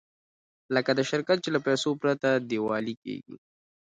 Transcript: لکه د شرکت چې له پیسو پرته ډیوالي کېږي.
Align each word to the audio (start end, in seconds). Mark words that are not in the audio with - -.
لکه 0.75 0.91
د 0.95 1.01
شرکت 1.09 1.37
چې 1.43 1.49
له 1.55 1.59
پیسو 1.67 1.89
پرته 2.01 2.29
ډیوالي 2.49 2.95
کېږي. 3.03 3.35